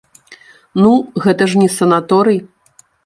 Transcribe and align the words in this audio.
Ну, 0.81 0.91
гэта 1.25 1.43
ж 1.51 1.61
не 1.65 1.67
санаторый. 1.77 2.41